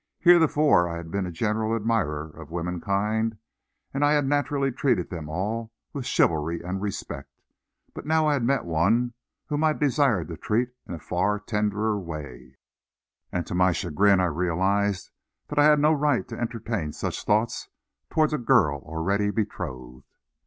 Heretofore 0.21 0.89
I 0.89 0.97
had 0.97 1.11
been 1.11 1.27
a 1.27 1.31
general 1.31 1.75
admirer 1.75 2.31
of 2.33 2.49
womankind, 2.49 3.37
and 3.93 4.03
I 4.03 4.13
had 4.13 4.25
naturally 4.25 4.71
treated 4.71 5.11
them 5.11 5.29
all 5.29 5.71
with 5.93 6.07
chivalry 6.07 6.59
and 6.59 6.81
respect. 6.81 7.29
But 7.93 8.07
now 8.07 8.25
I 8.25 8.33
had 8.33 8.43
met 8.43 8.65
one 8.65 9.13
whom 9.45 9.63
I 9.63 9.73
desired 9.73 10.27
to 10.29 10.37
treat 10.37 10.69
in 10.87 10.95
a 10.95 10.99
far 10.99 11.39
tenderer 11.39 11.99
way, 11.99 12.57
and 13.31 13.45
to 13.45 13.53
my 13.53 13.73
chagrin 13.73 14.19
I 14.19 14.25
realized 14.25 15.11
that 15.49 15.59
I 15.59 15.65
had 15.65 15.79
no 15.79 15.93
right 15.93 16.27
to 16.29 16.35
entertain 16.39 16.93
such 16.93 17.23
thoughts 17.23 17.69
toward 18.09 18.33
a 18.33 18.39
girl 18.39 18.77
already 18.79 19.29
betrothed. 19.29 20.09